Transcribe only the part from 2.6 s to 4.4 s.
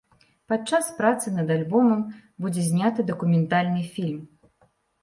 зняты дакументальны фільм.